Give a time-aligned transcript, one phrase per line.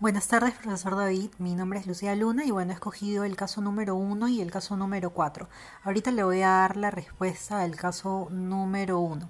[0.00, 1.28] Buenas tardes, profesor David.
[1.36, 4.50] Mi nombre es Lucía Luna y bueno, he escogido el caso número 1 y el
[4.50, 5.46] caso número 4.
[5.82, 9.28] Ahorita le voy a dar la respuesta al caso número 1.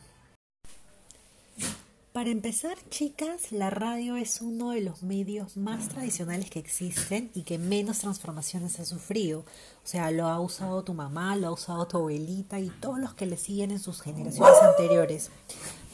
[2.13, 7.43] Para empezar, chicas, la radio es uno de los medios más tradicionales que existen y
[7.43, 9.41] que menos transformaciones ha sufrido.
[9.41, 13.15] O sea, lo ha usado tu mamá, lo ha usado tu abuelita y todos los
[13.15, 15.31] que le siguen en sus generaciones anteriores.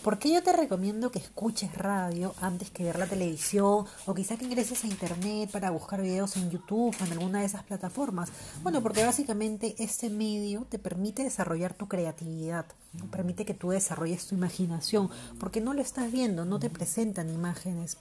[0.06, 4.36] ¿Por qué yo te recomiendo que escuches radio antes que ver la televisión o quizá
[4.36, 8.30] que ingreses a internet para buscar videos en YouTube o en alguna de esas plataformas?
[8.62, 12.66] Bueno, porque básicamente este medio te permite desarrollar tu creatividad,
[13.10, 17.98] permite que tú desarrolles tu imaginación, porque no lo estás viendo, no te presentan imágenes.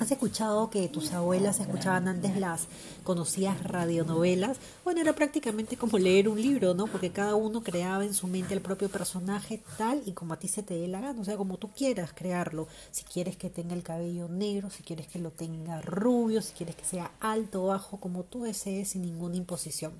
[0.00, 2.66] ¿Has escuchado que tus abuelas escuchaban antes las
[3.04, 4.58] conocidas radionovelas?
[4.84, 6.86] Bueno, era prácticamente como leer un libro, ¿no?
[6.86, 10.46] Porque cada uno creaba en su mente el propio personaje tal y como a ti
[10.46, 12.68] se te dé la gana, o sea, como tú quieras crearlo.
[12.92, 16.76] Si quieres que tenga el cabello negro, si quieres que lo tenga rubio, si quieres
[16.76, 19.92] que sea alto o bajo, como tú desees sin ninguna imposición.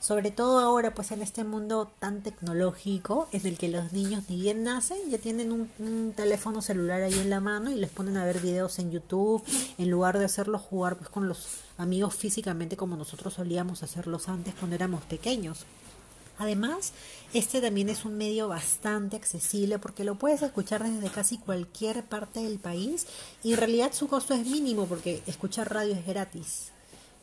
[0.00, 4.40] Sobre todo ahora, pues en este mundo tan tecnológico, en el que los niños ni
[4.40, 8.16] bien nacen, ya tienen un, un teléfono celular ahí en la mano y les ponen
[8.16, 9.42] a ver videos en YouTube,
[9.78, 11.46] en lugar de hacerlos jugar pues con los
[11.78, 15.66] amigos físicamente como nosotros solíamos hacerlos antes cuando éramos pequeños.
[16.40, 16.92] Además,
[17.34, 22.40] este también es un medio bastante accesible porque lo puedes escuchar desde casi cualquier parte
[22.40, 23.06] del país
[23.42, 26.72] y en realidad su costo es mínimo porque escuchar radio es gratis.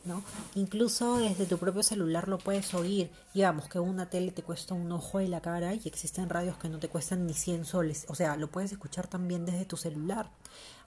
[0.08, 0.22] ¿No?
[0.54, 3.10] Incluso desde tu propio celular lo puedes oír.
[3.34, 6.68] Digamos que una tele te cuesta un ojo de la cara y existen radios que
[6.68, 8.06] no te cuestan ni 100 soles.
[8.08, 10.30] O sea, lo puedes escuchar también desde tu celular.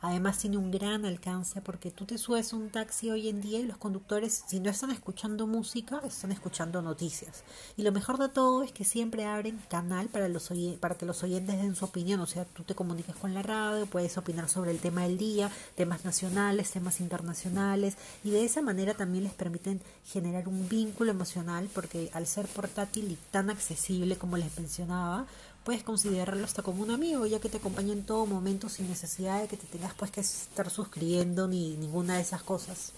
[0.03, 3.67] Además tiene un gran alcance porque tú te subes un taxi hoy en día y
[3.67, 7.43] los conductores, si no están escuchando música, están escuchando noticias.
[7.77, 10.49] Y lo mejor de todo es que siempre abren canal para, los
[10.79, 12.19] para que los oyentes den su opinión.
[12.19, 15.51] O sea, tú te comunicas con la radio, puedes opinar sobre el tema del día,
[15.75, 17.95] temas nacionales, temas internacionales.
[18.23, 23.11] Y de esa manera también les permiten generar un vínculo emocional porque al ser portátil
[23.11, 25.25] y tan accesible como les mencionaba,
[25.63, 29.41] puedes considerarlo hasta como un amigo, ya que te acompaña en todo momento sin necesidad
[29.41, 32.93] de que te tengas pues que estar suscribiendo ni ninguna de esas cosas.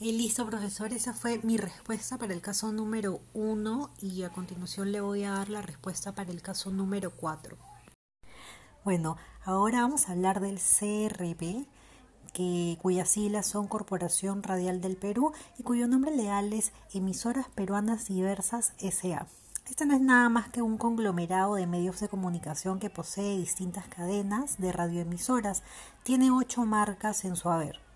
[0.00, 4.92] Y listo, profesor, esa fue mi respuesta para el caso número uno y a continuación
[4.92, 7.56] le voy a dar la respuesta para el caso número 4.
[8.84, 11.66] Bueno, ahora vamos a hablar del CRP,
[12.32, 18.08] que, cuyas siglas son Corporación Radial del Perú y cuyo nombre leal es Emisoras Peruanas
[18.08, 19.26] Diversas SA.
[19.68, 23.86] Este no es nada más que un conglomerado de medios de comunicación que posee distintas
[23.88, 25.62] cadenas de radioemisoras.
[26.04, 27.87] Tiene ocho marcas en su haber.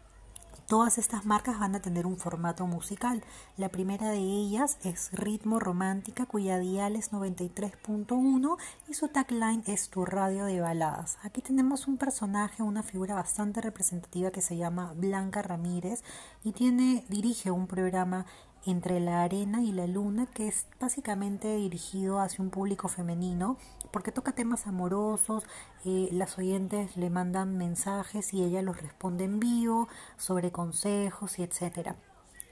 [0.73, 3.23] Todas estas marcas van a tener un formato musical.
[3.59, 8.57] La primera de ellas es Ritmo Romántica, cuya dial es 93.1
[8.89, 11.19] y su tagline es Tu radio de baladas.
[11.25, 16.03] Aquí tenemos un personaje, una figura bastante representativa que se llama Blanca Ramírez
[16.43, 18.25] y tiene, dirige un programa
[18.65, 23.57] entre la arena y la luna, que es básicamente dirigido hacia un público femenino,
[23.91, 25.45] porque toca temas amorosos,
[25.85, 31.43] eh, las oyentes le mandan mensajes y ella los responde en vivo sobre consejos y
[31.43, 31.97] etcétera.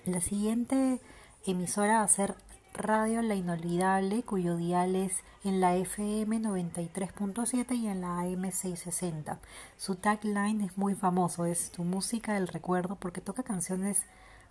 [0.04, 1.00] La siguiente
[1.46, 2.34] emisora va a ser
[2.72, 9.38] Radio La Inolvidable, cuyo dial es en la FM 93.7 y en la AM 660.
[9.76, 14.04] Su tagline es muy famoso, es tu música del recuerdo, porque toca canciones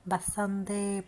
[0.05, 1.05] bastante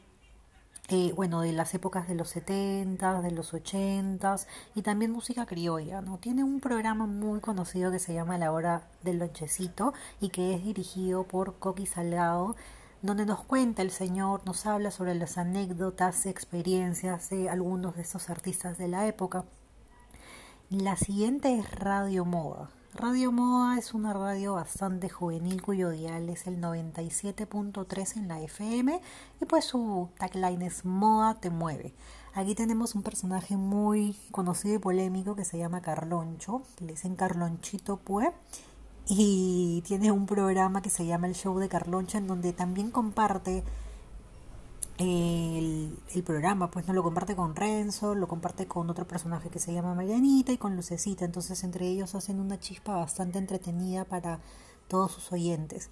[0.89, 4.35] eh, bueno, de las épocas de los 70, de los 80
[4.75, 6.17] y también música criolla, ¿no?
[6.17, 10.63] Tiene un programa muy conocido que se llama La Hora del Lonchecito y que es
[10.63, 12.55] dirigido por Coqui Salgado,
[13.01, 18.29] donde nos cuenta el señor, nos habla sobre las anécdotas, experiencias de algunos de esos
[18.29, 19.45] artistas de la época.
[20.69, 22.69] La siguiente es Radio Moda.
[22.93, 28.99] Radio Moda es una radio bastante juvenil cuyo dial es el 97.3 en la FM
[29.39, 31.93] y pues su tagline es Moda te mueve.
[32.33, 37.95] Aquí tenemos un personaje muy conocido y polémico que se llama Carloncho, le dicen Carlonchito
[37.95, 38.27] pues
[39.07, 43.63] y tiene un programa que se llama El Show de Carloncho en donde también comparte
[45.01, 49.73] el, programa, pues no lo comparte con Renzo, lo comparte con otro personaje que se
[49.73, 54.39] llama Marianita y con Lucecita, entonces entre ellos hacen una chispa bastante entretenida para
[54.87, 55.89] todos sus oyentes.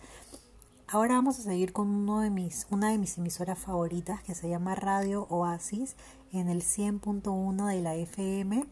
[0.88, 4.50] Ahora vamos a seguir con uno de mis, una de mis emisoras favoritas que se
[4.50, 5.96] llama Radio Oasis
[6.32, 8.66] en el 100.1 de la FM.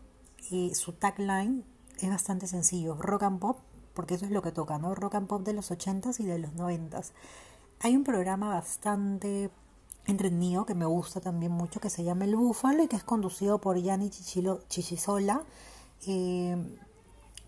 [0.49, 1.63] Y su tagline
[1.99, 3.59] es bastante sencillo, rock and pop,
[3.93, 4.95] porque eso es lo que toca, ¿no?
[4.95, 7.11] Rock and pop de los 80s y de los 90s.
[7.81, 9.51] Hay un programa bastante
[10.07, 13.59] entretenido que me gusta también mucho que se llama El Búfalo y que es conducido
[13.59, 15.43] por Yanni Chichisola.
[16.07, 16.55] Eh,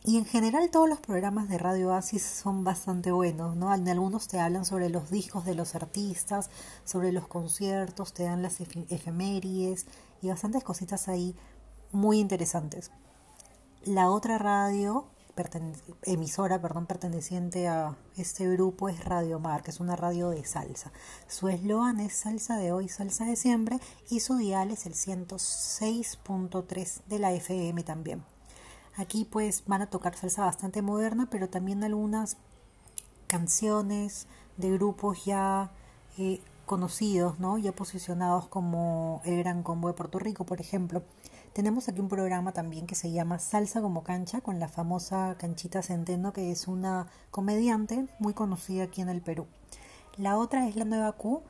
[0.05, 3.69] Y en general todos los programas de Radio Oasis son bastante buenos, ¿no?
[3.69, 6.49] Algunos te hablan sobre los discos de los artistas,
[6.85, 9.87] sobre los conciertos, te dan las efemérides
[10.21, 11.35] y bastantes cositas ahí
[11.91, 12.91] muy interesantes.
[13.83, 15.05] La otra radio,
[16.03, 20.91] emisora, perdón, perteneciente a este grupo es Radio Mar, que es una radio de salsa.
[21.27, 27.01] Su eslogan es salsa de hoy, salsa de siempre y su dial es el 106.3
[27.07, 28.23] de la FM también.
[28.95, 32.37] Aquí pues van a tocar salsa bastante moderna, pero también algunas
[33.27, 34.27] canciones
[34.57, 35.71] de grupos ya
[36.17, 37.57] eh, conocidos, ¿no?
[37.57, 41.03] ya posicionados como el Gran Combo de Puerto Rico, por ejemplo.
[41.53, 45.81] Tenemos aquí un programa también que se llama Salsa como Cancha con la famosa Canchita
[45.81, 49.47] Centeno, que es una comediante muy conocida aquí en el Perú.
[50.15, 51.41] La otra es la Nueva Q,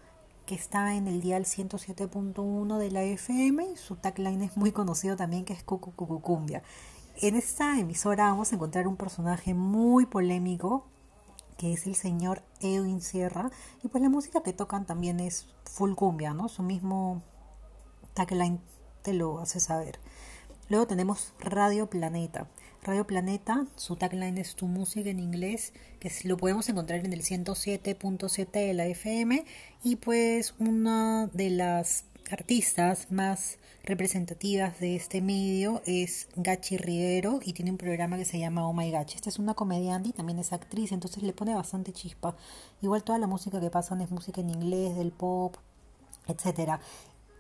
[0.45, 5.17] que está en el dial 107.1 de la FM y su tagline es muy conocido
[5.17, 6.63] también, que es Cucucucumbia.
[7.21, 10.85] En esta emisora vamos a encontrar un personaje muy polémico
[11.57, 13.51] que es el señor Edwin Sierra
[13.83, 16.47] y pues la música que tocan también es full cumbia, ¿no?
[16.47, 17.21] Su mismo
[18.13, 18.61] tagline
[19.13, 19.99] lo hace saber.
[20.69, 22.47] Luego tenemos Radio Planeta.
[22.83, 27.23] Radio Planeta, su tagline es tu música en inglés, que lo podemos encontrar en el
[27.23, 29.45] 107.7 de la FM
[29.83, 37.53] y pues una de las artistas más representativas de este medio es Gachi Rivero y
[37.53, 39.15] tiene un programa que se llama Oh My Gachi.
[39.15, 42.35] Esta es una comediante y también es actriz, entonces le pone bastante chispa.
[42.81, 45.55] Igual toda la música que pasan es música en inglés, del pop,
[46.27, 46.79] etcétera.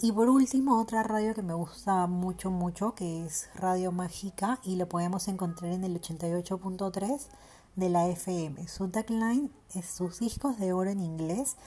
[0.01, 4.77] Y por último, otra radio que me gusta mucho, mucho, que es Radio Mágica y
[4.77, 7.27] lo podemos encontrar en el 88.3
[7.75, 8.65] de la FM.
[8.69, 11.57] Su tagline es sus discos de oro en inglés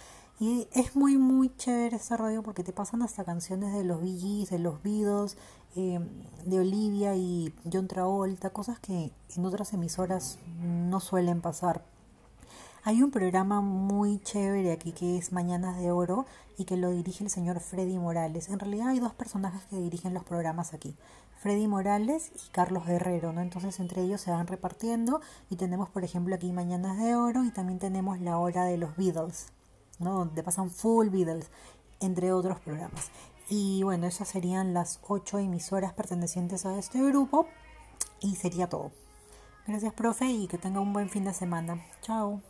[0.40, 4.48] y es muy, muy chévere esta radio porque te pasan hasta canciones de los VGs,
[4.48, 5.36] de los Beatles,
[5.76, 6.00] eh,
[6.46, 11.84] de Olivia y John Travolta, cosas que en otras emisoras no suelen pasar.
[12.84, 16.26] Hay un programa muy chévere aquí que es Mañanas de Oro
[16.58, 18.48] y que lo dirige el señor Freddy Morales.
[18.48, 20.96] En realidad hay dos personajes que dirigen los programas aquí,
[21.40, 23.40] Freddy Morales y Carlos Guerrero, ¿no?
[23.40, 27.50] Entonces entre ellos se van repartiendo y tenemos por ejemplo aquí Mañanas de Oro y
[27.50, 29.52] también tenemos La Hora de los Beatles.
[30.02, 30.18] ¿no?
[30.18, 31.50] Donde pasan full Beatles,
[32.00, 33.10] entre otros programas.
[33.48, 37.46] Y bueno, esas serían las ocho emisoras pertenecientes a este grupo.
[38.20, 38.92] Y sería todo.
[39.66, 41.80] Gracias, profe, y que tenga un buen fin de semana.
[42.00, 42.40] Chao.